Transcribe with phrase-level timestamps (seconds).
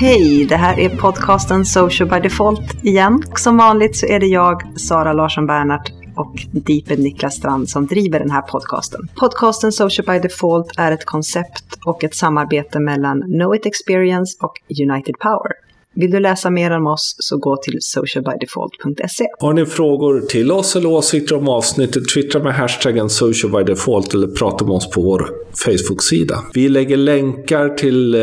[0.00, 3.22] Hej, det här är podcasten Social by Default igen.
[3.34, 8.18] Som vanligt så är det jag, Sara Larsson Bernhardt och Deepen Niklas Strand som driver
[8.18, 9.08] den här podcasten.
[9.20, 14.52] Podcasten Social by Default är ett koncept och ett samarbete mellan Know It Experience och
[14.80, 15.52] United Power.
[15.94, 19.26] Vill du läsa mer om oss så gå till socialbydefault.se.
[19.38, 24.64] Har ni frågor till oss eller åsikter om avsnittet, twittra med hashtaggen socialbydefault eller prata
[24.64, 25.30] med oss på vår
[25.64, 26.38] Facebook-sida.
[26.54, 28.20] Vi lägger länkar till eh,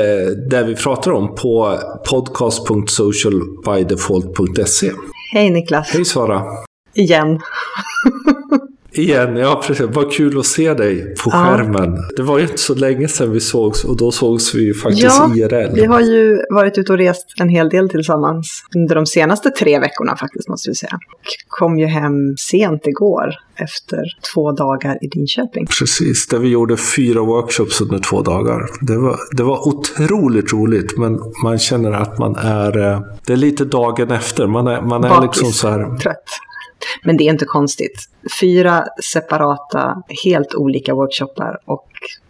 [0.49, 1.79] det vi pratar om på
[2.09, 4.91] podcast.socialbydefault.se.
[5.33, 5.89] Hej Niklas!
[5.89, 6.66] Hej Sara!
[6.97, 7.39] Igen.
[8.91, 9.85] Igen, ja precis.
[9.89, 11.29] Vad kul att se dig på Ja.
[11.31, 11.97] skärmen.
[12.17, 15.03] Det var ju inte så länge sedan vi sågs och då sågs vi ju faktiskt
[15.03, 15.75] Ja, IRL.
[15.75, 19.79] Vi har ju varit ute och rest en hel del tillsammans under de senaste tre
[19.79, 20.93] veckorna faktiskt måste vi säga.
[20.95, 25.65] Och kom ju hem sent igår efter två dagar i Linköping.
[25.79, 28.61] Precis, där vi gjorde fyra workshops under två dagar.
[28.81, 32.77] Det var, det var otroligt roligt, men man känner att man är...
[32.91, 34.47] eh, Det är lite dagen efter.
[34.47, 35.41] Man är, man är Bakis.
[35.41, 35.97] liksom så här...
[35.97, 36.23] Trött.
[37.03, 38.09] Men det är inte konstigt.
[38.41, 38.83] Fyra
[39.13, 41.83] separata, helt olika workshoppar och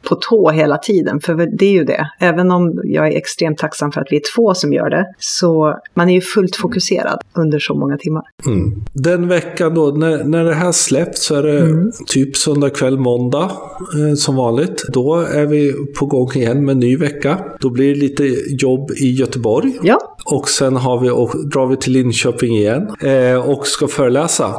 [0.10, 1.20] på tå hela tiden.
[1.20, 2.10] För det är ju det.
[2.20, 5.78] Även om jag är extremt tacksam för att vi är två som gör det, så
[5.94, 8.24] man är ju fullt fokuserad under så många timmar.
[8.46, 8.84] Mm.
[8.94, 11.92] Den veckan då, när, när det här släpps så är det Mm.
[12.08, 13.52] typ söndag kväll, måndag
[14.00, 14.84] eh, som vanligt.
[14.90, 17.40] Då är vi på gång igen med en ny vecka.
[17.60, 18.24] Då blir det lite
[18.62, 19.78] jobb i Göteborg.
[19.82, 24.54] Ja, Och sen har vi, och, drar vi till Linköping igen eh, och ska föreläsa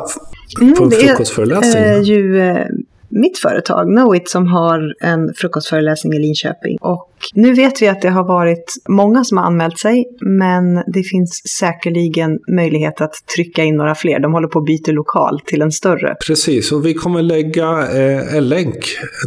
[0.60, 1.82] Mm, på en det frukostföreläsning.
[1.82, 2.66] är eh, ju eh,
[3.08, 6.76] mitt företag, Knowit, som har en frukostföreläsning i Linköping.
[6.80, 11.02] Och nu vet vi att det har varit många som har anmält sig, men det
[11.02, 14.20] finns säkerligen möjlighet att trycka in några fler.
[14.20, 16.16] De håller på att byta lokal till en större.
[16.26, 18.78] Precis, och vi kommer lägga eh, en länk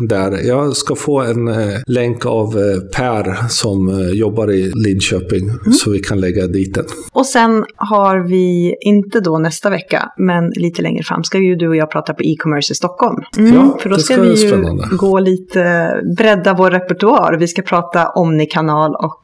[0.09, 0.47] där.
[0.47, 1.55] Jag ska få en eh,
[1.87, 5.73] länk av eh, Per som eh, jobbar i Linköping, Mm.
[5.73, 6.85] så vi kan lägga dit den.
[7.11, 11.67] Och sen har vi, inte då nästa vecka, men lite längre fram, ska ju du
[11.67, 13.23] och jag prata på e-commerce i Stockholm.
[13.37, 14.87] Mm, Ja, för då ska ska vi ju spännande.
[14.91, 17.37] gå lite, bredda vår repertoar.
[17.39, 19.20] Vi ska prata Omnikanal och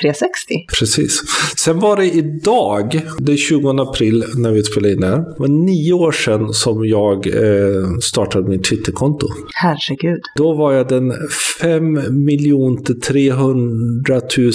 [0.00, 0.54] 360.
[0.78, 1.20] Precis.
[1.56, 5.16] Sen var det idag, det är 20 april när vi spelade in det här.
[5.16, 9.26] Det var nio år sedan som jag eh, startade mitt Twitterkonto.
[9.54, 10.20] Herregud.
[10.36, 11.12] Då var jag den
[11.60, 14.52] 5 miljoner 300 000,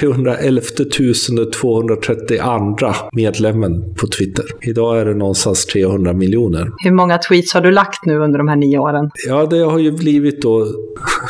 [0.00, 0.62] 311
[1.52, 4.44] 232 medlemmen på Twitter.
[4.62, 6.70] Idag är det någonstans 300 miljoner.
[6.84, 9.10] Hur många tweets har du lagt nu under de här nio åren?
[9.28, 10.66] Ja, det har ju blivit då,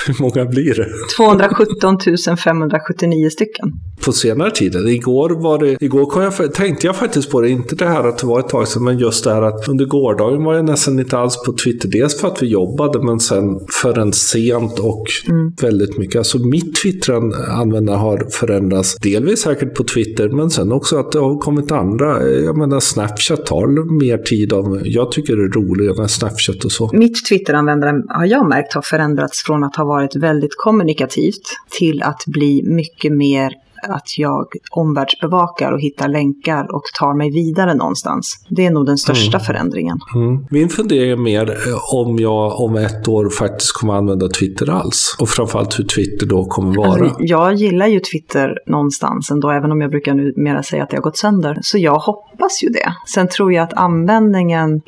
[0.06, 0.88] hur många blir det?
[1.16, 3.72] 217 579 stycken.
[4.05, 4.88] På senare tiden.
[4.88, 8.19] Igår, var det, igår kom jag, tänkte jag faktiskt på det, inte det här att
[8.19, 10.99] det var ett tag sedan, men just det här att under gårdagen var jag nästan
[10.99, 11.88] inte alls på Twitter.
[11.88, 15.06] Dels för att vi jobbade, men sen förrän sent och
[15.62, 16.16] väldigt mycket.
[16.16, 18.97] Alltså mitt Twitter-användande har förändrats.
[18.97, 22.28] Delvis säkert på Twitter, men sen också att det har kommit andra.
[22.28, 26.72] Jag menar, Snapchat tar mer tid av, jag tycker det är roligare med Snapchat och
[26.72, 26.91] så.
[26.93, 31.43] Mitt Twitter-användande har jag märkt har förändrats från att ha varit väldigt kommunikativt
[31.78, 37.74] till att bli mycket mer att jag omvärldsbevakar och hittar länkar och tar mig vidare
[37.74, 38.44] någonstans.
[38.48, 39.98] Det är nog den största förändringen.
[40.14, 40.46] Mm.
[40.50, 45.16] Min fundering är mer eh, om jag om ett år faktiskt kommer använda Twitter alls.
[45.19, 47.04] Och framförallt hur Twitter då kommer vara.
[47.04, 50.96] Alltså, jag gillar ju Twitter någonstans ändå, även om jag brukar numera säga att det
[50.96, 51.58] har gått sönder.
[51.62, 52.29] Så jag hoppas
[52.62, 52.94] ju det.
[53.06, 54.82] Sen tror jag att användningen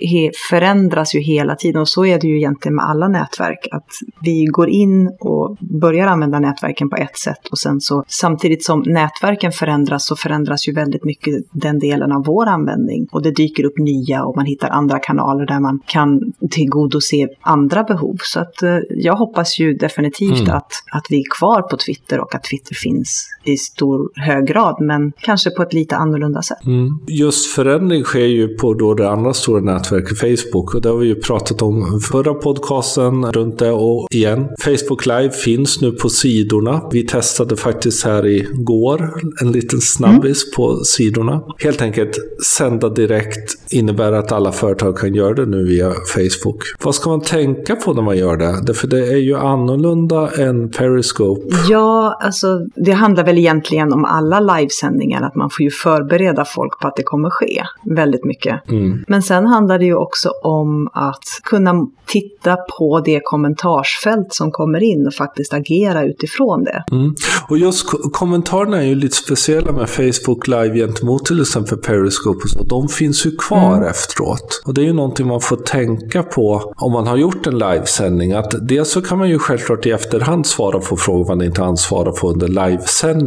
[0.51, 3.69] förändras ju hela tiden och så är det ju egentligen med alla nätverk.
[3.71, 3.89] Att
[4.23, 8.83] vi går in och börjar använda nätverken på ett sätt och sen så samtidigt som
[8.87, 13.09] nätverken förändras så förändras ju väldigt mycket den delen av vår användning.
[13.13, 16.21] Och det dyker upp nya och man hittar andra kanaler där man kan
[16.51, 18.17] tillgodose andra behov.
[18.23, 20.57] Så att eh, jag hoppas ju definitivt Mm.
[20.57, 24.77] att, att vi är kvar på Twitter och att Twitter finns i stor hög grad,
[24.81, 26.67] men kanske på ett lite annorlunda sätt.
[26.67, 26.99] Mm.
[27.09, 30.75] Just förändring sker ju på då det andra stora nätverket Facebook.
[30.75, 34.49] Och det har vi ju pratat om förra podcasten runt det och igen.
[34.61, 36.83] Facebook Live finns nu på sidorna.
[36.91, 41.43] Vi testade faktiskt här igår en liten snabbis på sidorna.
[41.59, 42.17] Helt enkelt
[42.57, 46.63] sända direkt innebär att alla företag kan göra det nu via Facebook.
[46.85, 48.63] Vad ska man tänka på när man gör det?
[48.67, 51.57] Därför det är ju annorlunda än Periscope.
[51.69, 56.81] Ja, alltså det handlar väl egentligen om alla livesändningar, att man får ju förbereda folk
[56.81, 58.71] på att det kommer ske väldigt mycket.
[58.71, 59.05] Mm.
[59.09, 64.83] Men sen handlar det ju också om att kunna titta på det kommentarsfält som kommer
[64.83, 66.85] in och faktiskt agera utifrån det.
[66.91, 67.15] Mm.
[67.49, 72.41] Och just ko kommentarerna är ju lite speciella med Facebook Live gentemot till exempel Periscope
[72.45, 72.63] och så.
[72.63, 73.89] De finns ju kvar mm.
[73.89, 74.63] efteråt.
[74.65, 78.33] Och det är ju någonting man får tänka på om man har gjort en livesändning.
[78.33, 82.13] Att dels så kan man ju självklart i efterhand svara på frågor man inte ansvarar
[82.13, 83.22] för under livesändningen.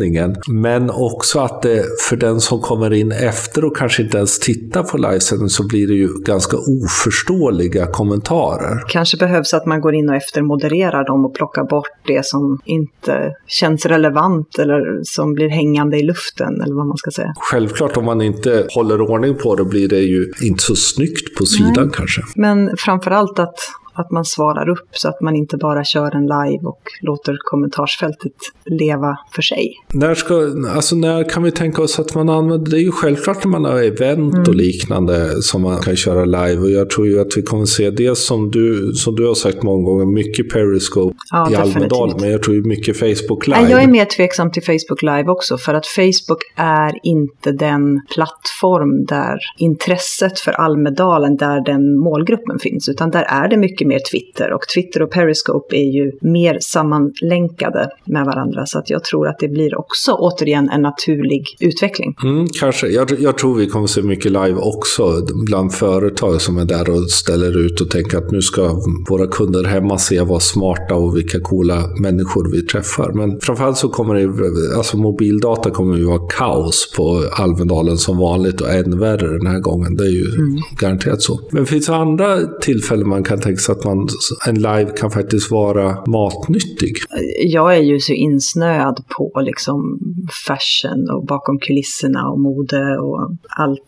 [0.47, 4.83] Men också att det för den som kommer in efter och kanske inte ens tittar
[4.83, 8.83] på livesändningen så blir det ju ganska oförståeliga kommentarer.
[8.88, 13.33] Kanske behövs att man går in och eftermodererar dem och plockar bort det som inte
[13.47, 17.33] känns relevant eller som blir hängande i luften eller vad man ska säga.
[17.38, 21.45] Självklart om man inte håller ordning på det blir det ju inte så snyggt på
[21.45, 21.89] sidan Nej.
[21.94, 22.21] kanske.
[22.36, 23.56] Men framförallt att
[23.95, 28.33] att man svarar upp så att man inte bara kör en live och låter kommentarsfältet
[28.65, 29.74] leva för sig.
[29.94, 30.36] När, ska,
[30.75, 33.65] alltså när kan vi tänka oss att man använder, det är ju självklart när man
[33.65, 34.44] har event mm.
[34.47, 37.89] och liknande som man kan köra live och jag tror ju att vi kommer se
[37.89, 42.31] det som du, som du har sagt många gånger, mycket Periscope ja, i Almedalen, men
[42.31, 43.69] jag tror ju mycket Facebook live.
[43.69, 49.06] Jag är mer tveksam till Facebook live också för att Facebook är inte den plattform
[49.06, 54.20] där intresset för Almedalen, där den målgruppen finns, utan där är det mycket mycket mer
[54.20, 59.28] Twitter och Twitter och Periscope är ju mer sammanlänkade med varandra så att jag tror
[59.28, 62.16] att det blir också återigen en naturlig utveckling.
[62.24, 62.88] Mm, kanske.
[62.88, 67.12] Jag, jag, tror vi kommer se mycket live också bland företag som är där och
[67.12, 71.40] ställer ut och tänker att nu ska våra kunder hemma se vad smarta och vilka
[71.40, 73.12] coola människor vi träffar.
[73.14, 78.62] Men framförallt så kommer det, alltså mobildata kommer ju vara kaos på Almedalen som vanligt
[78.62, 79.96] och än värre den här gången.
[79.96, 80.62] Det är ju mm.
[80.80, 81.40] garanterat så.
[81.52, 84.07] Men finns det andra tillfällen man kan tänka sig att man,
[84.48, 86.95] en live kan faktiskt vara matnyttig.
[87.39, 90.00] Jag är ju så insnöad på liksom
[90.48, 93.81] fashion och bakom kulisserna och mode och allt,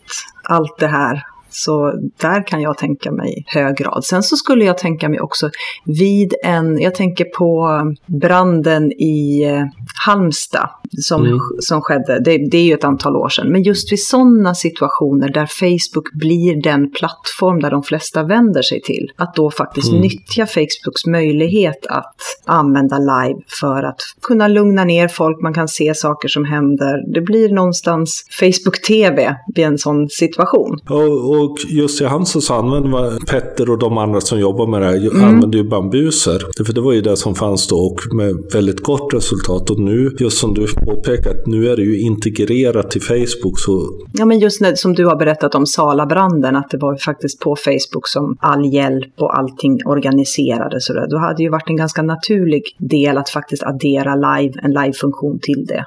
[0.43, 4.05] allt det här så där kan jag tänka mig hög grad.
[4.05, 5.49] Sen så skulle jag tänka mig också
[5.85, 9.63] vid en, jag tänker på branden i eh,
[10.05, 11.39] Halmstad som, mm.
[11.59, 15.29] som skedde, det, det, är ju ett antal år sedan, men just vid sådana situationer
[15.29, 20.01] där Facebook blir den plattform där de flesta vänder sig till, att då faktiskt mm.
[20.01, 22.15] nyttja Facebooks möjlighet att
[22.45, 27.13] använda live för att kunna lugna ner folk, man kan se saker som händer.
[27.13, 30.79] Det blir någonstans Facebook-TV vid en sån situation.
[30.89, 34.81] Och, och just i Halmstad så använder man, Petter och de andra som jobbar med
[34.81, 35.23] det här, mm.
[35.23, 36.63] använder ju bambuser.
[36.65, 39.69] För det var ju det som fanns då och med väldigt gott resultat.
[39.69, 43.59] Och nu, just som du påpekat, nu är det ju integrerat till Facebook.
[43.59, 43.89] Så...
[44.13, 47.55] Ja, men just när, som du har berättat om Salabranden, att det var faktiskt på
[47.55, 50.89] Facebook som all hjälp och allting organiserades.
[50.89, 51.07] Och det.
[51.09, 55.39] Då hade det ju varit en ganska naturlig del att faktiskt addera live, en live-funktion
[55.41, 55.85] till det.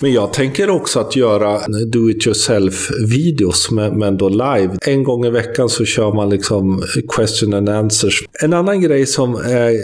[0.00, 1.58] Men jag tänker också att göra
[1.92, 4.70] do it yourself-videos, men då live.
[4.80, 6.82] En gång i veckan så kör man liksom
[7.16, 8.24] question and answers.
[8.42, 9.74] En annan grej som är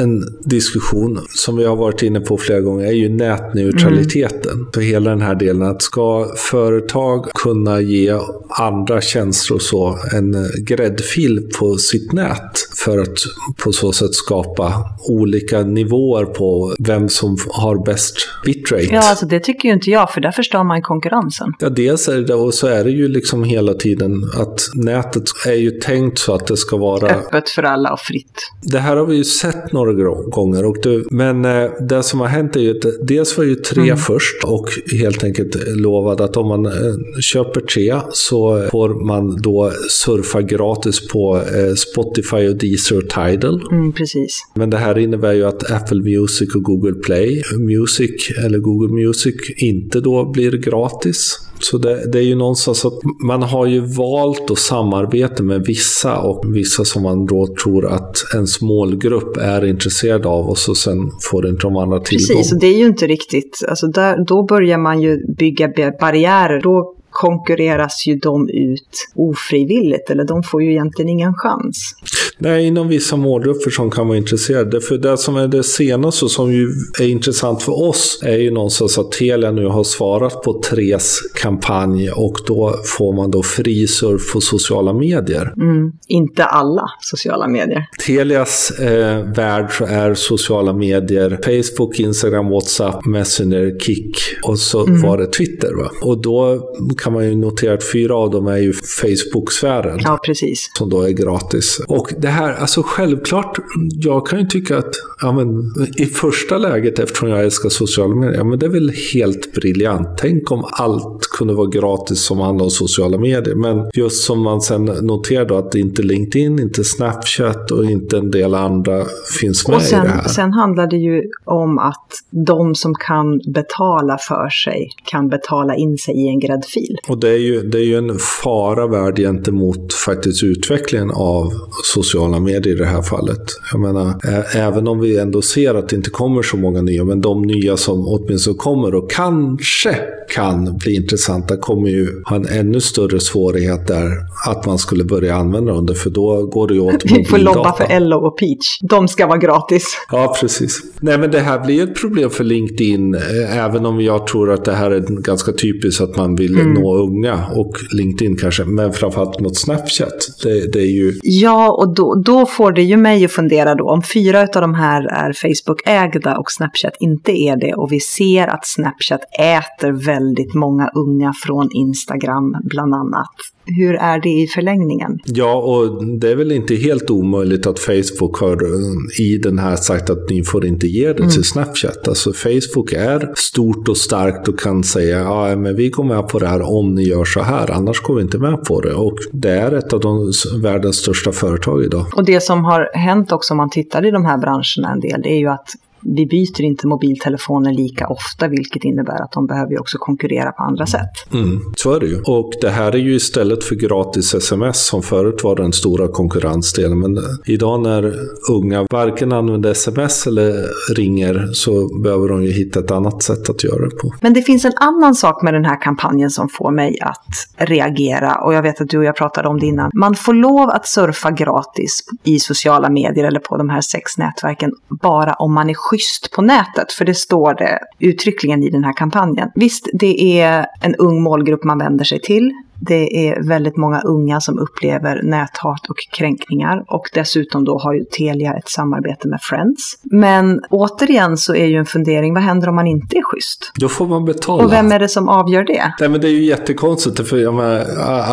[0.00, 4.52] en diskussion som vi har varit inne på flera gånger är ju nätneutraliteten.
[4.52, 4.66] Mm.
[4.74, 8.18] För hela den här delen att ska företag kunna ge
[8.48, 10.34] andra tjänster och så en
[10.64, 12.52] gräddfil på sitt nät
[12.84, 13.18] för att
[13.64, 14.74] på så sätt skapa
[15.08, 18.14] olika nivåer på vem som har bäst
[18.44, 18.88] bitrate.
[18.90, 21.52] Ja, alltså det tycker ju inte jag, för där förstör man konkurrensen.
[21.58, 25.52] Ja, dels är det och så är det ju liksom hela tiden att nätet är
[25.52, 27.08] ju tänkt så att det ska vara...
[27.08, 28.50] Öppet för alla och fritt.
[28.62, 29.92] Det här har vi ju sett några
[30.30, 30.64] gånger.
[30.64, 33.82] Och det, men eh, det som har hänt är ju att dels var ju tre
[33.82, 33.96] mm.
[33.96, 34.68] först och
[35.00, 36.72] helt enkelt lovade att om man eh,
[37.20, 43.62] köper tre så får man då surfa gratis på eh, Spotify och Deezer och Tidal.
[43.70, 44.42] Mm, precis.
[44.54, 49.34] Men det här innebär ju att Apple Music och Google Play Music eller Google Music
[49.56, 51.38] inte då blir gratis.
[51.64, 56.18] Så det, det, är ju någonstans att man har ju valt att samarbeta med vissa
[56.18, 61.10] och vissa som man då tror att ens målgrupp är intresserad av och så sen
[61.20, 62.36] får inte de andra tillgång.
[62.36, 65.68] Precis, och det är ju inte riktigt, alltså där, då börjar man ju bygga
[66.00, 66.60] barriärer.
[66.60, 71.94] Då konkurreras ju de ut ofrivilligt, eller de får ju egentligen ingen chans.
[72.38, 74.80] Nej, inom vissa målgrupper som kan vara intresserade.
[74.80, 76.68] För det som är det senaste som ju
[77.00, 82.10] är intressant för oss är ju någonstans att Telia nu har svarat på Tres kampanj
[82.10, 85.52] och då får man då fri surf på sociala medier.
[85.56, 87.86] Mm, inte alla sociala medier.
[88.06, 95.02] Telias eh, värld är sociala medier, Facebook, Instagram, WhatsApp, Messenger, Kik och så mm.
[95.02, 95.74] var det Twitter.
[95.74, 95.90] Va?
[96.02, 96.70] Och då
[97.02, 100.00] kan man ju notera att fyra av dem är ju Facebook-sfären.
[100.04, 100.70] Ja, precis.
[100.78, 101.80] Som då är gratis.
[101.88, 103.58] Och det här, alltså självklart,
[103.90, 108.38] jag kan ju tycka att ja, men, i första läget, eftersom jag älskar sociala medier,
[108.38, 110.08] ja, men det är väl helt briljant.
[110.18, 113.54] Tänk om allt kunde vara gratis som handlar om sociala medier.
[113.54, 118.30] Men just som man sen noterar då att inte LinkedIn, inte Snapchat och inte en
[118.30, 119.04] del andra
[119.40, 120.28] finns med och sen, i det här.
[120.28, 125.98] Sen handlar det ju om att de som kan betala för sig kan betala in
[125.98, 126.91] sig i en gräddfil.
[127.08, 131.52] Och det är ju, det är ju en fara värd gentemot faktiskt utvecklingen av
[131.84, 133.42] sociala medier i det här fallet.
[133.72, 134.14] Jag menar,
[134.56, 137.76] även om vi ändå ser att det inte kommer så många nya, men de nya
[137.76, 139.96] som åtminstone kommer och kanske
[140.34, 144.08] kan bli intressanta kommer ju ha en ännu större svårighet där
[144.48, 147.72] att man skulle börja använda dem, för då går det ju åt Vi får lobba
[147.72, 148.78] för Ello och Peach.
[148.80, 149.84] De ska vara gratis.
[150.10, 150.80] Ja, precis.
[151.00, 153.14] Nej, men det här blir ett problem för LinkedIn,
[153.50, 156.74] även om jag tror att det här är ganska typiskt att man vill mm.
[156.74, 160.28] nå unga och LinkedIn kanske, men framförallt mot Snapchat.
[160.42, 161.18] Det, det, är ju...
[161.22, 164.74] Ja, och då, då får det ju mig att fundera då, om fyra av de
[164.74, 170.54] här är Facebook-ägda och Snapchat inte är det och vi ser att Snapchat äter väldigt
[170.54, 173.30] många unga från Instagram bland annat
[173.64, 175.18] hur är det i förlängningen?
[175.24, 179.76] Ja, och det är väl inte helt omöjligt att Facebook har eh, i den här
[179.76, 181.30] sagt att ni får inte ge det mm.
[181.30, 182.08] till Snapchat.
[182.08, 186.38] Alltså Facebook är stort och starkt och kan säga ja, men vi går med på
[186.38, 188.94] det här om ni gör så här, annars går vi inte med på det.
[188.94, 192.06] Och det är ett av de världens största företag idag.
[192.16, 195.22] Och det som har hänt också om man tittar i de här branscherna en del,
[195.22, 195.68] det är ju att
[196.02, 200.86] vi byter inte mobiltelefoner lika ofta, vilket innebär att de behöver också konkurrera på andra
[200.86, 201.10] sätt.
[201.32, 202.20] Mm, så är det ju.
[202.26, 206.98] Och det här är ju istället för gratis sms som förut var den stora konkurrensdelen.
[206.98, 208.14] Men idag när
[208.50, 213.64] unga varken använder sms eller ringer så behöver de ju hitta ett annat sätt att
[213.64, 214.14] göra det på.
[214.20, 218.34] Men det finns en annan sak med den här kampanjen som får mig att reagera
[218.34, 219.90] och jag vet att du och jag pratade om det innan.
[219.94, 224.72] Man får lov att surfa gratis i sociala medier eller på de här sex nätverken
[224.88, 228.92] bara om man är schysst på nätet, för det står det uttryckligen i den här
[228.92, 229.50] kampanjen.
[229.54, 232.52] Visst, det är en ung målgrupp man vänder sig till.
[232.86, 238.04] Det är väldigt många unga som upplever näthat och kränkningar och dessutom då har ju
[238.04, 239.98] Telia ett samarbete med Friends.
[240.02, 243.72] Men återigen så är ju en fundering, vad händer om man inte är schysst?
[243.74, 244.64] Då får man betala.
[244.64, 245.92] Och vem är det som avgör det?
[246.00, 247.78] Nej men det är ju jättekonstigt, för jag menar,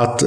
[0.04, 0.24] att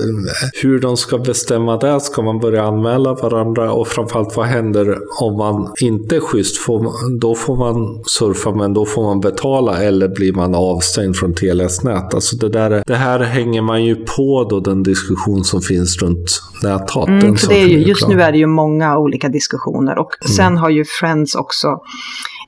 [0.63, 5.37] hur de ska bestämma det, ska man börja anmäla varandra och framförallt vad händer om
[5.39, 6.59] man inte är schysst?
[6.59, 11.17] Får man, då får man surfa men då får man betala eller blir man avstängd
[11.17, 12.15] från Telias nät?
[12.15, 14.12] Alltså det, där, det här hänger man ju på
[14.45, 17.09] då den diskussion som finns runt näthat.
[17.09, 20.37] Mm, för det är ju, just nu är det ju många olika diskussioner och mm.
[20.37, 21.81] sen har ju Friends också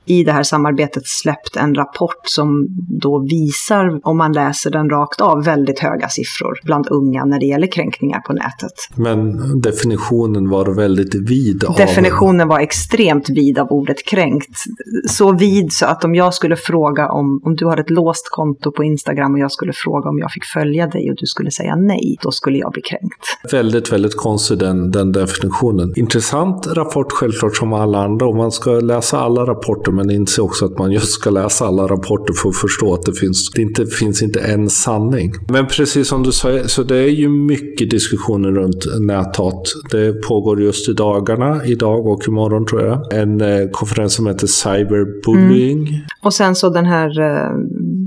[0.05, 2.67] i det här samarbetet släppt en rapport som
[3.01, 7.45] då visar, om man läser den rakt av, väldigt höga siffror bland unga när det
[7.45, 8.71] gäller kränkningar på nätet.
[8.95, 11.63] Men definitionen var väldigt vid?
[11.63, 11.75] Av...
[11.75, 14.63] Definitionen var extremt vid av ordet kränkt.
[15.09, 18.71] Så vid så att om jag skulle fråga om, om du har ett låst konto
[18.71, 21.75] på Instagram och jag skulle fråga om jag fick följa dig och du skulle säga
[21.75, 23.51] nej, då skulle jag bli kränkt.
[23.51, 25.93] Väldigt, väldigt konstig den, den definitionen.
[25.95, 30.65] Intressant rapport självklart som alla andra och man ska läsa alla rapporter men inse också
[30.65, 33.85] att man just ska läsa alla rapporter för att förstå att det finns, det inte,
[33.85, 35.33] finns inte en sanning.
[35.49, 39.63] Men precis som du säger, så det är ju mycket diskussioner runt näthat.
[39.91, 44.47] Det pågår just i dagarna, idag och imorgon tror jag, en eh, konferens som heter
[44.47, 45.87] Cyberbullying.
[45.87, 46.01] Mm.
[46.21, 47.51] Och sen så den här eh,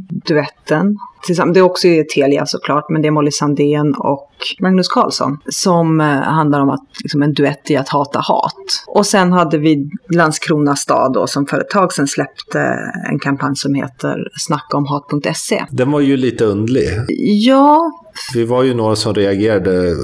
[0.09, 0.99] duetten
[1.55, 4.29] det är också Telia såklart, men det är Molly Sandén och
[4.61, 8.85] Magnus Carlsson som eh, handlar om att, liksom en duett i att hata hat.
[8.87, 12.61] Och sen hade vi Landskrona stad då, som för ett tag sedan släppte
[13.11, 15.65] en kampanj som heter snackaomhat.se.
[15.71, 16.89] Den var ju lite undlig.
[17.47, 17.91] Ja,
[18.35, 19.95] vi var ju några som reagerade eh,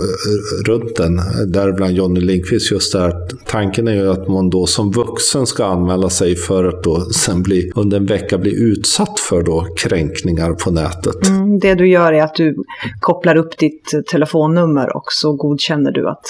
[0.66, 2.72] runt den, däribland Jonny Lindqvist.
[2.72, 3.14] Just där
[3.46, 7.42] tanken är ju att man då som vuxen ska anmäla sig för att då sen
[7.42, 11.03] bli, under en vecka bli utsatt för då kränkningar på nätet.
[11.26, 12.63] Mm, det du gör är att du
[13.00, 16.24] kopplar upp ditt telefonnummer och så godkänner du att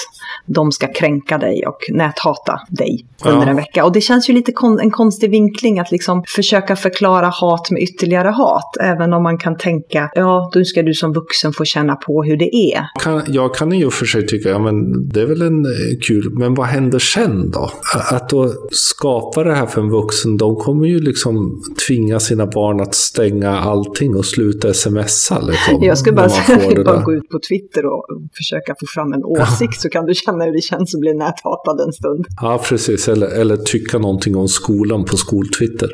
[0.45, 3.49] de ska kränka dig och näthata dig under ja.
[3.49, 3.85] en vecka.
[3.85, 7.81] Och det känns ju lite kon en konstig vinkling att liksom försöka förklara hat med
[7.81, 8.77] ytterligare hat.
[8.79, 12.37] Även om man kan tänka, ja, då ska du som vuxen få känna på hur
[12.37, 12.85] det är.
[12.99, 15.71] Kan, jag kan och för sig tycka, ja men det är väl en eh,
[16.07, 17.71] kul, men vad händer sen då?
[18.11, 22.81] Att då skapa det här för en vuxen, de kommer ju liksom tvinga sina barn
[22.81, 25.39] att stänga allting och sluta smsa.
[25.39, 26.29] Liksom, jag skulle bara
[26.63, 28.05] får det Bara gå ut på Twitter och
[28.37, 31.79] försöka få fram en åsikt så kan du känna hur det känns att bli näthatad
[31.79, 32.25] en stund.
[32.41, 33.07] Ja, precis.
[33.07, 35.89] Eller, eller tycka någonting om skolan på skoltwitter.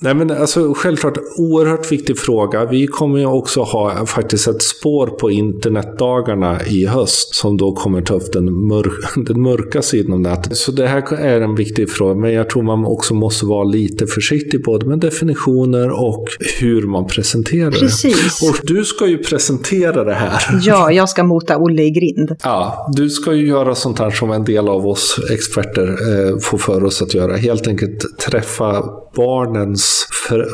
[0.00, 2.64] Nej, men alltså självklart, oerhört viktig fråga.
[2.64, 8.02] Vi kommer ju också ha faktiskt ett spår på internetdagarna i höst som då kommer
[8.02, 8.92] ta upp den, mörk,
[9.26, 10.56] den mörka sidan av nätet.
[10.56, 14.06] Så det här är en viktig fråga, men jag tror man också måste vara lite
[14.06, 16.26] försiktig både med definitioner och
[16.60, 18.40] hur man presenterar Precis.
[18.40, 18.48] det.
[18.48, 20.42] Och du ska ju presentera det här.
[20.62, 22.36] Ja, jag ska mota Olle i grind.
[22.42, 26.58] Ja, du ska ju göra sånt här som en del av oss experter eh, får
[26.58, 27.36] för oss att göra.
[27.36, 28.84] Helt enkelt träffa
[29.16, 30.46] barnens för,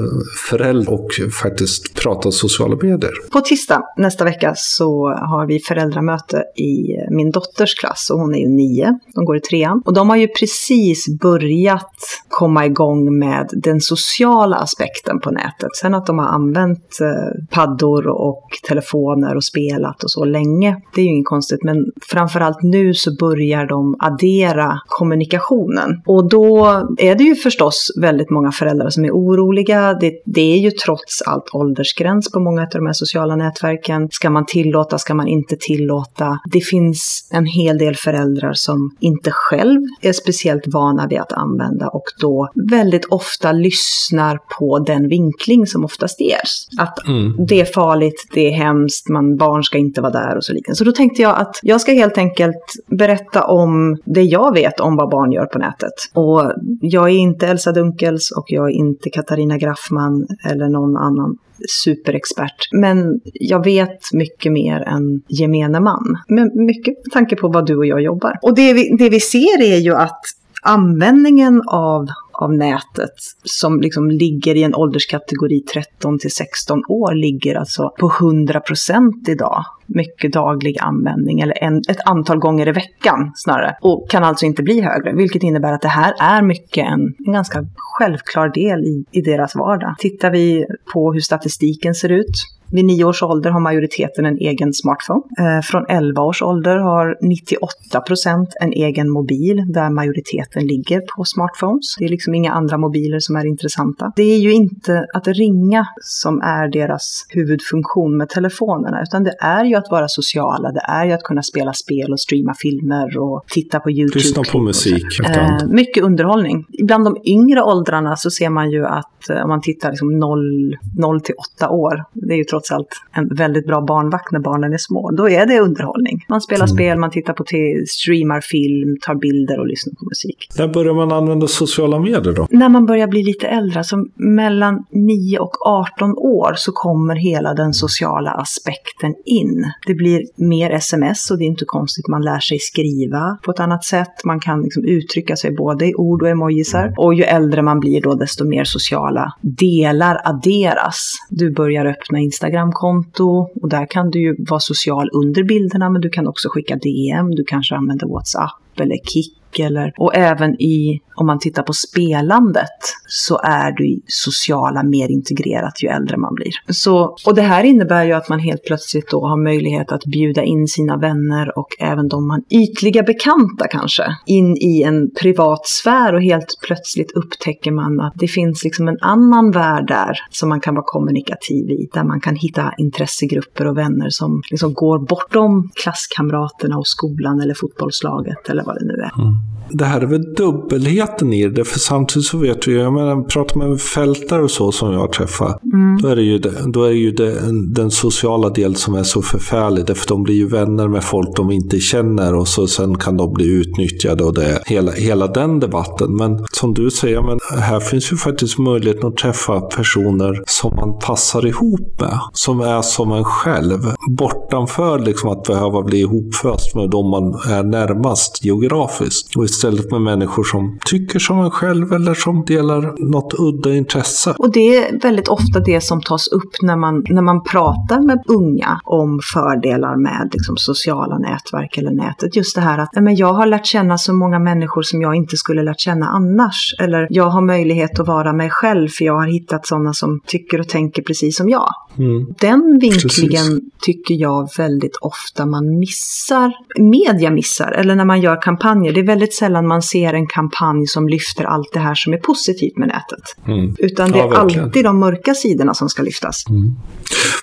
[0.51, 1.11] föräldrar och
[1.43, 3.13] faktiskt prata sociala medier.
[3.33, 8.39] På tisdag nästa vecka så har vi föräldramöte i min dotters klass och hon är
[8.39, 9.83] ju nio, de går i trean.
[9.85, 11.95] Och de har ju precis börjat
[12.29, 15.77] komma igång med den sociala aspekten på nätet.
[15.81, 21.01] Sen att de har använt eh, paddor och telefoner och spelat och så länge, det
[21.01, 21.65] är ju inget konstigt.
[21.65, 26.03] Men framförallt nu så börjar de addera kommunikationen.
[26.07, 26.67] Och då
[26.99, 29.95] är det ju förstås väldigt många föräldrar som är oroliga.
[29.95, 34.09] Det, det är ju trots allt åldersgräns på många av de här sociala nätverken.
[34.11, 36.39] Ska man tillåta, ska man inte tillåta?
[36.53, 41.89] Det finns en hel del föräldrar som inte själv är speciellt vana vid att använda
[41.89, 46.67] och då väldigt ofta lyssnar på den vinkling som oftast ges.
[46.79, 47.47] Att Mm.
[47.47, 50.77] det är farligt, det är hemskt, man, barn ska inte vara där och så liknande.
[50.77, 54.97] Så då tänkte jag att jag ska helt enkelt berätta om det jag vet om
[54.97, 55.93] vad barn gör på nätet.
[56.15, 61.37] Och jag är inte Elsa Dunkels och jag är inte Katarina Graffman eller någon annan
[61.85, 62.69] superexpert.
[62.73, 66.19] Men jag vet mycket mer än gemene man.
[66.29, 68.39] Men mycket med tanke på vad du och jag jobbar.
[68.43, 70.21] Och det vi, det vi ser är ju att
[70.63, 72.07] användningen av,
[72.43, 73.15] av nätet
[73.45, 79.29] som liksom ligger i en ålderskategori 13 till 16 år ligger alltså på 100 procent
[79.29, 79.65] idag.
[79.87, 83.77] Mycket daglig användning eller en, ett antal gånger i veckan snarare.
[83.81, 87.33] Och kan alltså inte bli högre, vilket innebär att det här är mycket en, en
[87.33, 89.95] ganska självklar del i, i deras vardag.
[89.99, 94.73] Tittar vi på hur statistiken ser ut vid nio års ålder har majoriteten en egen
[94.73, 95.23] smartphone.
[95.39, 101.25] Eh, från 11 års ålder har 98 procent en egen mobil där majoriteten ligger på
[101.25, 101.97] smartphones.
[101.99, 104.13] Det är liksom inga andra mobiler som är intressanta.
[104.17, 109.65] Det är ju inte att ringa som är deras huvudfunktion med telefonerna, utan det är
[109.65, 110.73] ju att vara sociala.
[110.73, 114.19] Det är ju att kunna spela spel och streama filmer och titta på YouTube.
[114.19, 115.05] Lyssna på musik.
[115.25, 116.67] Eh, mycket underhållning.
[116.83, 120.77] Bland de yngre åldrarna så ser man ju att eh, om man tittar liksom 0,
[120.99, 124.73] 0 till 8 år, det är ju trots allt en väldigt bra barnvakt när barnen
[124.73, 126.25] är små, då är det underhållning.
[126.29, 126.77] Man spelar Mm.
[126.77, 127.45] spel, man tittar på
[127.89, 130.49] streamar film, tar bilder och lyssnar på musik.
[130.59, 132.47] När börjar man använda sociala medier då?
[132.51, 137.55] När man börjar bli lite äldre, alltså mellan 9 och 18 år, så kommer hela
[137.55, 139.73] den sociala aspekten in.
[139.87, 143.61] Det blir mer sms och det är inte konstigt, man lär sig skriva på ett
[143.61, 144.25] annat sätt.
[144.25, 146.95] Man kan liksom uttrycka sig både i ord och emojisar.
[146.97, 151.15] Och ju äldre man blir då, desto mer sociala delar adderas.
[151.31, 156.09] Du börjar öppna Instagramkonto och där kan du ju vara social under bilderna, men du
[156.09, 161.27] kan också skicka DM, du kanske använder WhatsApp eller Kik eller, och även i, om
[161.27, 166.53] man tittar på spelandet, så är det sociala mer integrerat ju äldre man blir.
[166.69, 170.43] Så, och det här innebär ju att man helt plötsligt då har möjlighet att bjuda
[170.43, 176.15] in sina vänner och även de man ytliga bekanta kanske, in i en privat sfär
[176.15, 180.61] och helt plötsligt upptäcker man att det finns liksom en annan värld där som man
[180.61, 185.71] kan vara kommunikativ i, där man kan hitta intressegrupper och vänner som liksom går bortom
[185.83, 189.23] klasskamraterna och skolan eller fotbollslaget eller vad det nu är.
[189.23, 189.35] Mm.
[189.71, 193.57] Det här är väl dubbelheten i det, för samtidigt så vet vi, jag menar, pratar
[193.57, 195.59] man med fältare och så som jag träffar,
[196.03, 197.41] då är det ju, det, då är det ju det,
[197.75, 201.51] den sociala del som är så förfärlig, därför de blir ju vänner med folk de
[201.51, 206.17] inte känner och så sen kan de bli utnyttjade och det, hela, hela den debatten.
[206.17, 210.99] Men som du säger, men här finns ju faktiskt möjligheten att träffa personer som man
[210.99, 213.79] passar ihop med, som är som en själv,
[214.11, 219.36] bortanför liksom att behöva bli ihopföst med de man är närmast geografiskt.
[219.37, 224.35] Och istället med människor som tycker som en själv eller som delar något udda intresse.
[224.39, 228.23] Och det är väldigt ofta det som tas upp när man, när man pratar med
[228.27, 232.37] unga om fördelar med liksom, sociala nätverk eller nätet.
[232.37, 235.15] Just det här att "Nej, men jag har lärt känna så många människor som jag
[235.15, 236.75] inte skulle lärt känna annars.
[236.79, 240.61] Eller jag har möjlighet att vara mig själv för jag har hittat sådana som tycker
[240.61, 241.69] och tänker precis som jag.
[241.99, 242.27] Mm.
[242.41, 243.73] Den vinklingen Precis.
[243.81, 248.93] tycker jag väldigt ofta man missar, media missar, eller när man gör kampanjer.
[248.93, 252.19] Det är väldigt sällan man ser en kampanj som lyfter allt det här som är
[252.19, 253.47] positivt med nätet.
[253.47, 253.77] Mm.
[253.79, 254.65] Utan det Ja, är verkligen.
[254.65, 256.45] alltid de mörka sidorna som ska lyftas.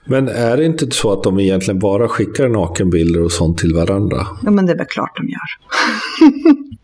[0.06, 4.28] Men är det inte så att de egentligen bara skickar nakenbilder och sånt till varandra?
[4.44, 5.50] Ja, men det är väl klart de gör.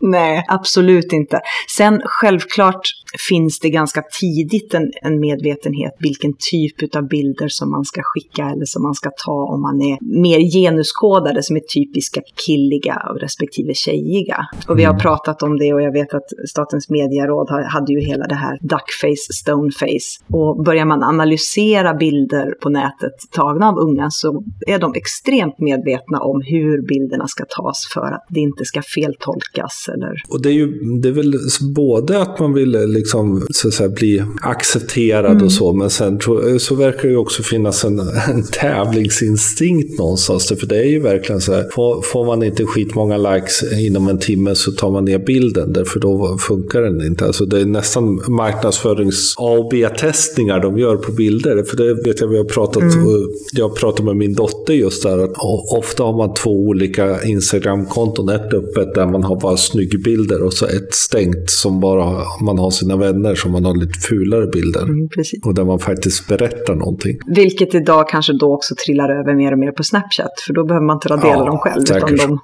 [0.02, 1.40] Nej, absolut inte.
[1.76, 2.80] Sen självklart
[3.28, 8.44] finns det ganska tidigt en, en medvetenhet vilken typ av bilder som man ska skicka
[8.44, 13.20] eller som man ska ta om man är mer genuskodade som är typiska killiga och
[13.20, 14.46] respektive tjejiga.
[14.68, 18.26] Och vi har pratat om det och jag vet att Statens medieråd hade ju hela
[18.26, 20.08] det här duckface, stoneface.
[20.32, 26.18] Och börjar man analysera bilder på nätet tagna av unga så är de extremt medvetna
[26.20, 30.52] om hur bilderna ska tas för att det inte ska feltolkas eller Och det är
[30.52, 30.66] ju
[31.02, 31.34] det är väl
[31.74, 36.18] både att man vill liksom, så att säga, bli accepterad och så, men sen
[36.60, 37.98] så verkar det ju också finnas en,
[38.30, 40.48] en tävlingsinstinkt någonstans.
[40.60, 44.18] För det är ju verkligen så här, får, får man inte skitmånga likes inom en
[44.18, 47.26] timme så tar man ner bilden, därför då funkar den inte.
[47.26, 51.62] Alltså det är nästan marknadsförings A och B-testningar de gör på bilder.
[51.62, 55.18] För det vet jag, vi har pratat, och jag pratat med min dotter just där,
[55.18, 55.36] att
[55.78, 60.66] ofta har man två olika Instagram-konton, ett öppet där man har bara snyggbilder och så
[60.66, 64.82] ett stängt som bara man har sina vänner som man har lite fulare bilder.
[64.82, 65.08] Mm.
[65.44, 67.18] Och där man faktiskt berättar någonting.
[67.26, 70.86] Vilket idag kanske då också trillar över mer och mer på Snapchat, för då behöver
[70.86, 72.12] man inte radera Ja, dem själv, säkert.
[72.12, 72.40] utan de,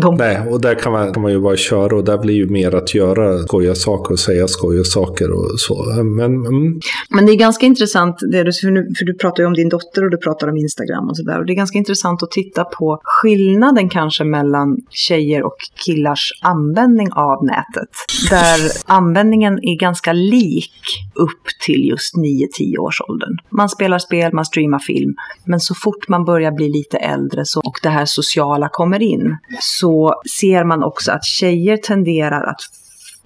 [0.00, 2.46] de Nej, och där kan man, kan man ju bara köra och där blir ju
[2.48, 6.02] mer att göra skoja saker och säga skoja saker och så.
[6.04, 9.46] Men mm, Men det är ganska intressant, det du, för, nu, för du pratar ju
[9.46, 11.38] om din dotter och du pratar om Instagram och sådär.
[11.38, 17.12] Och det är ganska intressant att titta på skillnaden kanske mellan tjejer och killars användning
[17.12, 17.90] av nätet.
[18.30, 20.72] Där användningen är ganska lik
[21.20, 23.36] upp till just 9-10 års åldern.
[23.50, 27.60] Man spelar spel, man streamar film, men så fort man börjar bli lite äldre så,
[27.60, 32.60] och det här sociala kommer in så ser man också att tjejer tenderar att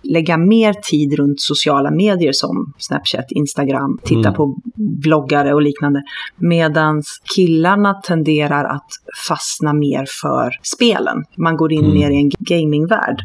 [0.05, 4.35] lägga mer tid runt sociala medier som Snapchat, Instagram, titta Mm.
[4.35, 6.03] på bloggare och liknande.
[6.37, 7.03] Medan
[7.37, 8.87] killarna tenderar att
[9.29, 11.25] fastna mer för spelen.
[11.39, 11.95] Man går in Mm.
[11.95, 13.17] mer i en gamingvärld.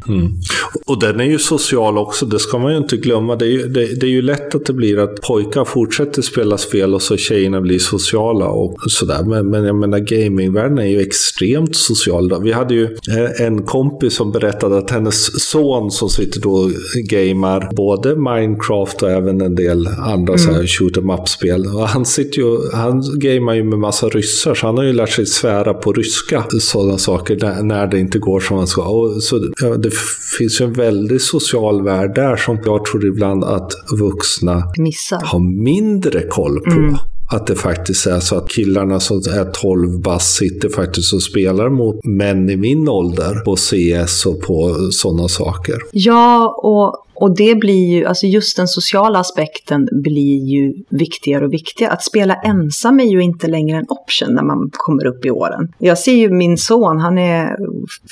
[0.86, 3.36] Och den är ju social också, det ska man ju inte glömma.
[3.36, 6.58] Det är ju, det, det är ju lätt att det blir att pojkar fortsätter spela
[6.58, 9.24] spel och så tjejerna blir sociala och sådär.
[9.24, 12.42] Men, men jag menar, gamingvärlden är ju extremt social.
[12.44, 17.04] Vi hade ju eh, en kompis som berättade att hennes son som sitter då och
[17.04, 21.66] gamar både Minecraft och även en del andra så här shoot em up-spel.
[21.66, 25.10] Och han sitter ju, han gamar ju med massa ryssar, så han har ju lärt
[25.10, 28.82] sig svära på ryska, sådana saker, när, när det inte går som man ska.
[28.84, 29.92] Och så, ja, det
[30.38, 35.22] finns ju en väldigt social värld där som jag tror ibland att vuxna Missar.
[35.24, 36.98] har mindre koll på.
[37.32, 41.70] Att det faktiskt är så att killarna som är 12 bass sitter faktiskt och spelar
[41.70, 45.78] mot män i min ålder på CS och på sådana saker.
[45.92, 51.54] Ja, och, och det blir ju, alltså just den sociala aspekten blir ju viktigare och
[51.54, 51.94] viktigare.
[51.94, 55.68] Att spela ensam är ju inte längre en option när man kommer upp i åren.
[55.78, 57.58] Jag ser ju min son, han är,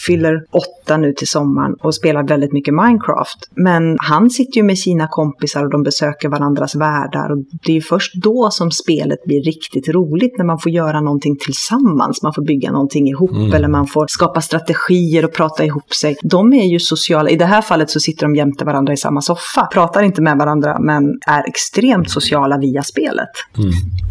[0.08, 3.38] fyller åtta nu till sommaren och spelar väldigt mycket Minecraft.
[3.56, 7.32] Men han sitter ju med sina kompisar och de besöker varandras världar.
[7.32, 11.02] Och det är ju först då som spelet blir riktigt roligt, när man får göra
[11.02, 12.24] någonting tillsammans.
[12.24, 16.16] Man får bygga någonting ihop eller man får skapa strategier och prata ihop sig.
[16.24, 17.30] De är ju sociala.
[17.30, 19.66] I det här fallet så sitter de jämte varandra i samma soffa.
[19.74, 23.30] Pratar inte med varandra men är extremt sociala via spelet.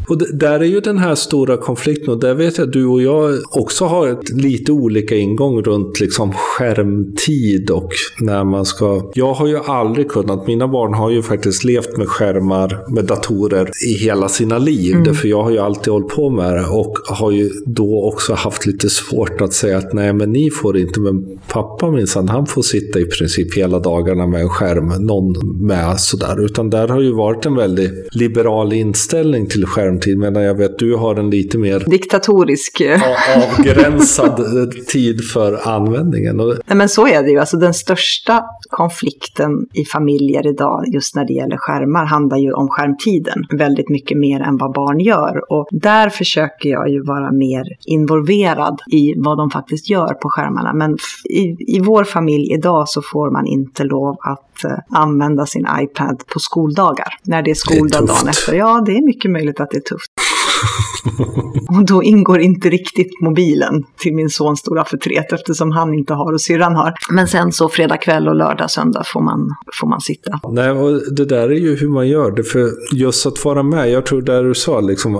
[0.08, 2.86] Och det, där är ju den här stora konflikten och där vet jag att du
[2.86, 9.10] och jag också har ett lite olika ingång runt liksom skärmtid och när man ska...
[9.14, 13.70] Jag har ju aldrig kunnat, mina barn har ju faktiskt levt med skärmar, med datorer
[13.88, 15.02] i hela sina liv.
[15.04, 18.66] Därför jag har ju alltid hållit på med det och har ju då också haft
[18.66, 22.62] lite svårt att säga att nej men ni får inte, men pappa minsann, han får
[22.62, 25.34] sitta i princip hela dagarna med en skärm, någon
[25.66, 26.44] med sådär.
[26.44, 30.94] Utan där har ju varit en väldigt liberal inställning till skärmtid, medan jag vet du
[30.94, 32.80] har en lite mer Diktatorisk.
[32.80, 33.00] eh,
[33.36, 36.36] avgränsad eh, tid för användningen.
[36.66, 37.38] Nej, men så är det ju.
[37.38, 42.68] Alltså, den största konflikten i familjer idag, just när det gäller skärmar, handlar ju om
[42.68, 43.44] skärmtiden.
[43.58, 45.52] Väldigt mycket mer än vad barn gör.
[45.52, 50.72] Och där försöker jag ju vara mer involverad i vad de faktiskt gör på skärmarna.
[50.72, 56.22] Men i, i vår familj idag så får man inte lov att använda sin iPad
[56.26, 57.08] på skoldagar.
[57.22, 58.54] När det är skoldag dagen efter.
[58.54, 60.10] Ja, det är mycket möjligt att det är tufft.
[61.68, 66.32] och då ingår inte riktigt mobilen till min sons stora förtret eftersom han inte har
[66.32, 66.92] och syrran har.
[67.10, 70.40] Men sen så fredag kväll och lördag, söndag får man, får man sitta.
[70.52, 72.42] Nej, och det där är ju hur man gör det.
[72.42, 75.12] För just att vara med, jag tror där du sa, liksom,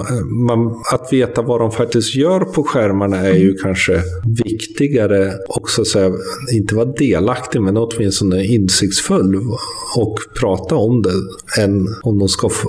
[0.46, 4.02] man, att veta vad de faktiskt gör på skärmarna är ju kanske
[4.44, 6.12] viktigare också, så här,
[6.52, 9.36] inte vara delaktig, men åtminstone insiktsfull
[9.96, 11.12] och prata om det,
[11.62, 12.68] än om de ska få,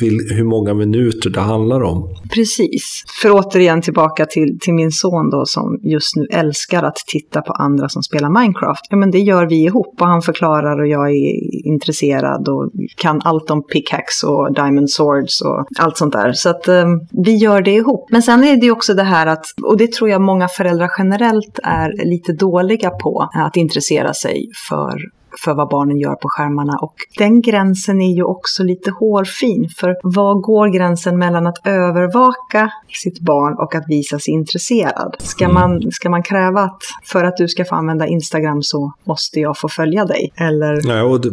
[0.00, 2.08] vill, hur många minuter det handlar om.
[2.34, 2.41] Precis.
[2.42, 3.02] Precis.
[3.22, 7.52] För återigen tillbaka till, till min son då som just nu älskar att titta på
[7.52, 8.80] andra som spelar Minecraft.
[8.90, 13.20] Ja men det gör vi ihop och han förklarar och jag är intresserad och kan
[13.24, 16.32] allt om pickaxe och diamond swords och allt sånt där.
[16.32, 18.08] Så att um, vi gör det ihop.
[18.10, 20.90] Men sen är det ju också det här att, och det tror jag många föräldrar
[20.98, 26.78] generellt är lite dåliga på, att intressera sig för för vad barnen gör på skärmarna.
[26.82, 29.68] Och den gränsen är ju också lite hårfin.
[29.76, 32.70] För var går gränsen mellan att övervaka
[33.02, 35.16] sitt barn och att visa sig intresserad?
[35.18, 35.54] Ska Mm.
[35.54, 39.58] man, ska man kräva att för att du ska få använda Instagram så måste jag
[39.58, 40.32] få följa dig?
[40.36, 41.30] Eller Nej, och det,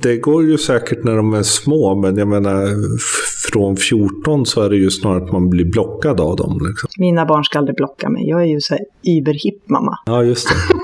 [0.00, 2.66] det går ju säkert när de är små, men jag menar
[3.52, 6.58] från 14 så är det ju snarare att man blir blockad av dem.
[6.68, 6.88] Liksom.
[6.98, 8.28] mina barn ska aldrig blocka mig.
[8.28, 9.98] Jag är ju så här überhipp mamma.
[10.06, 10.54] Ja, just det.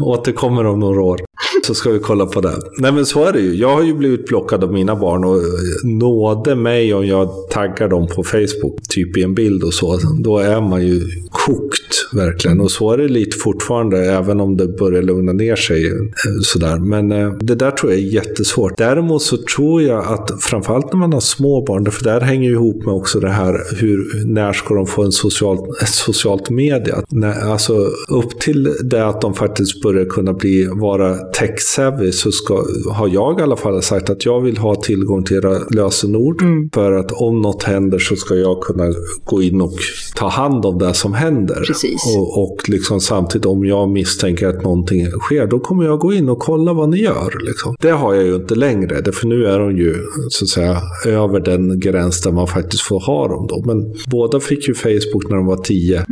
[0.00, 1.20] Återkommer om några år.
[1.66, 2.54] Så ska vi kolla på det.
[2.78, 3.54] Nej men så är det ju.
[3.54, 5.42] Jag har ju blivit blockad av mina barn och eh,
[5.84, 9.98] nåde mig om jag taggar dem på Facebook, typ i en bild och så.
[10.18, 12.60] Då är man ju kokt verkligen.
[12.60, 15.86] Och så är det lite fortfarande, även om det börjar lugna ner sig.
[15.86, 16.02] Eh,
[16.42, 16.76] sådär.
[16.78, 18.78] Men eh, det där tror jag är jättesvårt.
[18.78, 22.54] Däremot så tror jag att framförallt när man har små barn, för där hänger ju
[22.54, 27.02] ihop med också det här hur, när ska de få en social, ett socialt media?
[27.42, 27.72] Alltså
[28.08, 33.40] upp till det att de faktiskt börjar kunna bli, vara tech-savvy så ska, har jag
[33.40, 36.42] i alla fall sagt att jag vill ha tillgång till era lösenord.
[36.74, 38.84] För att om något händer så ska jag kunna
[39.24, 39.74] gå in och
[40.14, 41.64] ta hand om det som händer.
[41.66, 42.16] Precis.
[42.16, 46.28] Och, och liksom samtidigt om jag misstänker att någonting sker, då kommer jag gå in
[46.28, 47.46] och kolla vad ni gör.
[47.46, 47.76] Liksom.
[47.80, 49.94] Det har jag ju inte längre, för nu är de ju
[50.28, 53.46] så att säga över den gräns där man faktiskt får ha dem.
[53.48, 53.62] Då.
[53.66, 56.04] Men båda fick ju Facebook när de var tio,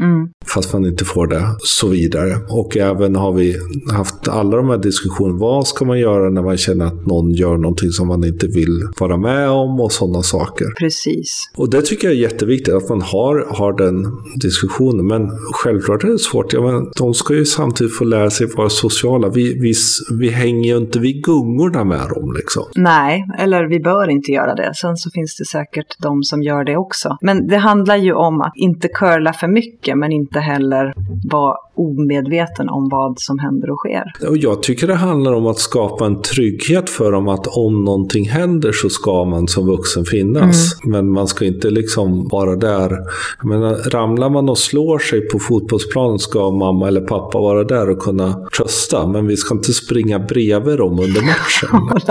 [0.46, 2.36] fast man inte får det, så vidare.
[2.48, 3.56] Och även har vi
[3.92, 7.56] haft alla de här diskussionerna, vad ska man göra när man känner att någon gör
[7.56, 10.66] någonting som man inte vill vara med om och sådana saker.
[10.78, 11.50] Precis.
[11.56, 14.06] Och det tycker jag är jätteviktigt att man har, har den
[14.40, 15.06] diskussionen.
[15.06, 16.52] Men självklart är det svårt.
[16.52, 19.28] Ja, men de ska ju samtidigt få lära sig vara sociala.
[19.28, 19.74] Vi, vi,
[20.18, 22.64] vi hänger ju inte vid gungorna med dem liksom.
[22.76, 24.72] Nej, eller vi bör inte göra det.
[24.74, 27.16] Sen så finns det säkert de som gör det också.
[27.20, 30.94] Men det handlar ju om att inte curla för mycket, men inte heller
[31.30, 34.28] vara omedveten om vad som händer och sker.
[34.28, 38.28] Och jag tycker det handlar om att skapa en trygghet för dem att om någonting
[38.28, 40.76] händer så ska man som vuxen finnas.
[40.84, 42.98] Men man ska inte liksom vara där.
[43.38, 47.90] Jag menar, ramlar man och slår sig på fotbollsplanen ska mamma eller pappa vara där
[47.90, 49.06] och kunna trösta.
[49.06, 51.68] Men vi ska inte springa bredvid dem under matchen.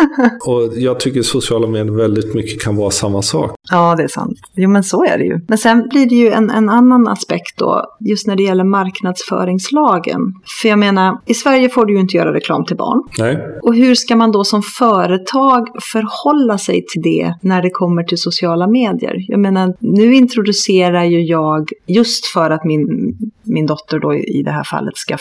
[0.46, 3.54] Och jag tycker sociala medier väldigt mycket kan vara samma sak.
[3.70, 4.38] Ja, det är sant.
[4.54, 5.40] Jo, men så är det ju.
[5.48, 10.20] Men sen blir det ju en, en annan aspekt då, just när det gäller marknadsföringslagen.
[10.62, 13.02] För jag menar, i Sverige får du ju inte göra reklam till barn.
[13.18, 18.02] Nej, Och hur ska man då som företag förhålla sig till det när det kommer
[18.02, 19.16] till sociala medier?
[19.28, 24.50] Jag menar, nu introducerar ju jag, just för att min, min dotter då i det
[24.50, 25.16] här fallet ska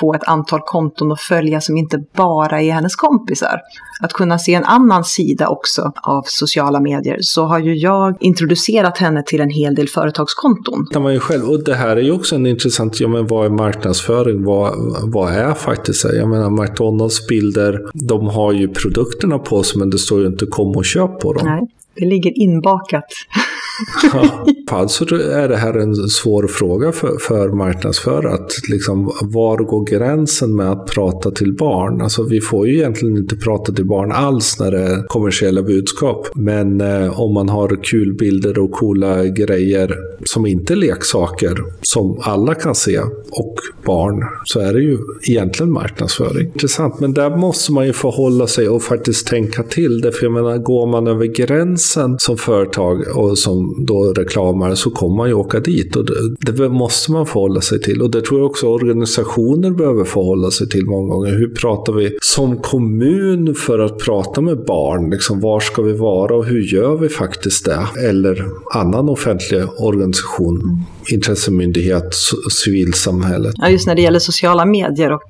[0.00, 3.60] få ett antal konton att följa som inte bara är hennes kompisar.
[4.00, 8.98] Att kunna se en annan sida också av sociala medier så har ju jag introducerat
[8.98, 10.86] henne till en hel del företagskonton.
[10.92, 11.50] kan man ju själv.
[11.50, 14.44] Och det här är ju också en intressant, ja men vad är marknadsföring?
[14.44, 16.16] Vad, vad är faktiskt det?
[16.16, 20.46] Jag menar McDonalds bilder, de har ju produkterna på sig men det står ju inte
[20.46, 21.42] kom och köp på dem.
[21.46, 23.04] Nej, det ligger inbakat.
[24.12, 24.46] Ja.
[24.70, 28.34] Alltså är det här en svår fråga för, för marknadsförare.
[28.34, 32.00] Att liksom, var går gränsen med att prata till barn?
[32.00, 36.28] Alltså, vi får ju egentligen inte prata till barn alls när det är kommersiella budskap.
[36.34, 42.18] Men eh, om man har kul bilder och coola grejer som inte är leksaker, som
[42.22, 42.98] alla kan se,
[43.30, 46.46] och barn, så är det ju egentligen marknadsföring.
[46.46, 50.58] Intressant, men där måste man ju förhålla sig och faktiskt tänka till Därför jag menar,
[50.58, 55.60] går man över gränsen som företag och som då reklamare så kommer man ju åka
[55.60, 55.96] dit.
[55.96, 58.02] Och det, det måste man förhålla sig till.
[58.02, 61.32] Och det tror jag också organisationer behöver förhålla sig till många gånger.
[61.32, 65.10] Hur pratar vi som kommun för att prata med barn?
[65.10, 67.86] Liksom, var ska vi vara och hur gör vi faktiskt det?
[68.08, 73.54] Eller annan offentlig organisation, intressemyndighet, c- civilsamhället.
[73.58, 75.22] Ja, just när det gäller sociala medier och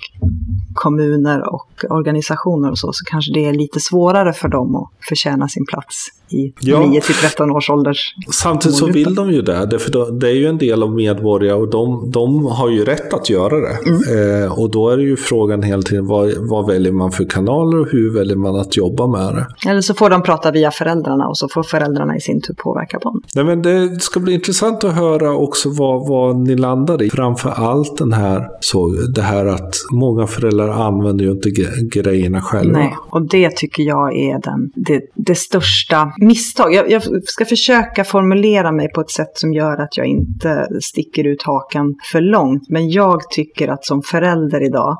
[0.75, 5.49] kommuner och organisationer och så, så kanske det är lite svårare för dem att förtjäna
[5.49, 6.87] sin plats i Ja.
[6.87, 8.15] 9 till 13 års ålders.
[8.31, 11.55] Samtidigt så vill de ju det, det, för det är ju en del av medborgare
[11.55, 13.79] och de, de har ju rätt att göra det.
[14.45, 17.81] Eh, och då är det ju frågan hela tiden, vad, vad väljer man för kanaler
[17.81, 19.71] och hur väljer man att jobba med det?
[19.71, 22.99] Eller så får de prata via föräldrarna och så får föräldrarna i sin tur påverka
[22.99, 23.23] dem.
[23.35, 27.11] Nej, men det ska bli intressant att höra också vad, vad ni landar i.
[27.11, 31.51] Framför allt den här, så, det här att många föräldrar använder ju inte
[31.83, 32.79] grejerna själva.
[32.79, 36.75] Nej, och det tycker jag är den, det, det största misstag.
[36.75, 41.27] Jag, jag ska försöka formulera mig på ett sätt som gör att jag inte sticker
[41.27, 42.69] ut hakan för långt.
[42.69, 44.97] Men jag tycker att som förälder idag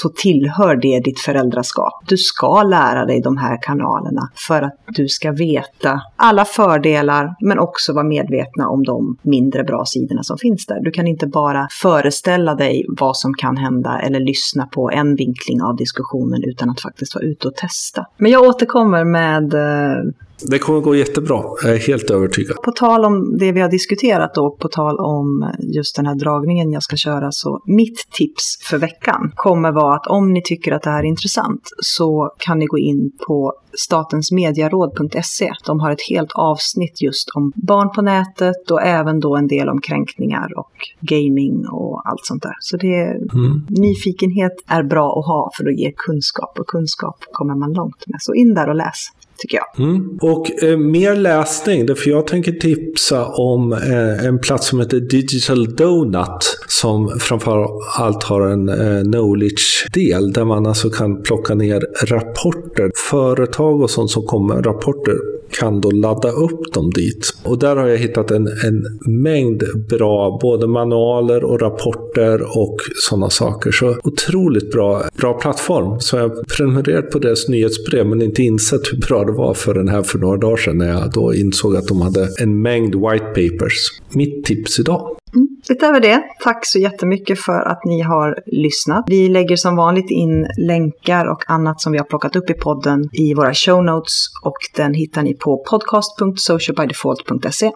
[0.00, 1.92] så tillhör det ditt föräldraskap.
[2.06, 7.58] Du ska lära dig de här kanalerna för att du ska veta alla fördelar men
[7.58, 10.80] också vara medvetna om de mindre bra sidorna som finns där.
[10.80, 15.62] Du kan inte bara föreställa dig vad som kan hända eller lyssna på en vinkling
[15.62, 18.06] av diskussionen utan att faktiskt vara ute och testa.
[18.16, 22.56] Men jag återkommer med eh, det kommer gå jättebra, jag är helt övertygad.
[22.56, 26.72] på tal om det vi har diskuterat då, på tal om just den här dragningen
[26.72, 30.82] jag ska köra, så mitt tips för veckan kommer vara att om ni tycker att
[30.82, 35.52] det här är intressant så kan ni gå in på statensmediaråd.se.
[35.66, 39.68] De har ett helt avsnitt just om barn på nätet och även då en del
[39.68, 42.56] om kränkningar och gaming och allt sånt där.
[42.60, 43.66] Så det, Mm.
[43.68, 48.16] nyfikenhet är bra att ha för att ge kunskap och kunskap kommer man långt med.
[48.20, 49.86] Så in där och läs, tycker jag.
[49.88, 50.18] Mm.
[50.22, 55.74] Och eh, mer läsning, därför jag tänker tipsa om eh, en plats som heter Digital
[55.74, 57.66] Donut som framför
[57.98, 62.90] allt har en eh, knowledge-del där man alltså kan plocka ner rapporter.
[63.10, 65.14] Företag och sånt som kommer med rapporter
[65.50, 67.30] kan då ladda upp dem dit.
[67.44, 68.84] Och där har jag hittat en, en
[69.22, 73.70] mängd bra, både manualer och rapporter och sådana saker.
[73.70, 76.00] Så otroligt bra, bra plattform.
[76.00, 79.74] Så jag har prenumererat på deras nyhetsbrev men inte insett hur bra det var för
[79.74, 82.94] den här för några dagar sedan när jag då insåg att de hade en mängd
[82.94, 84.00] white papers.
[84.12, 85.18] Mitt tips idag.
[85.70, 89.04] Utöver det, tack så jättemycket för att ni har lyssnat.
[89.08, 93.08] Vi lägger som vanligt in länkar och annat som vi har plockat upp i podden
[93.12, 97.70] i våra show notes och den hittar ni på podcast.socialbydefault.se.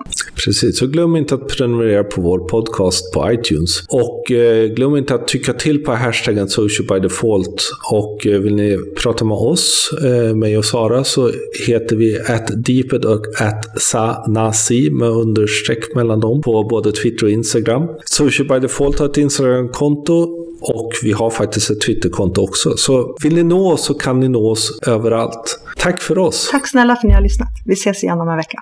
[0.45, 3.85] Precis, så glöm inte att prenumerera på vår podcast på iTunes.
[3.89, 7.71] Och eh, glöm inte att tycka till på hashtaggen socialbydefault.
[7.93, 11.31] Och eh, vill ni prata med oss, eh, mig och Sara, så
[11.67, 17.33] heter vi at deeped och at sanasi med understreck mellan dem på både Twitter och
[17.33, 17.82] Instagram.
[18.05, 22.77] Social by default har ett Instagram-konto och vi har faktiskt ett Twitterkonto också.
[22.77, 25.61] Så vill ni nå oss så kan ni nå oss överallt.
[25.77, 26.49] Tack för oss!
[26.51, 27.49] Tack snälla för att ni har lyssnat.
[27.65, 28.59] Vi ses igen om en vecka.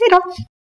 [0.00, 0.44] Hej då!